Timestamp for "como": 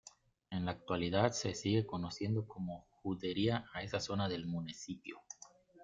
2.47-2.87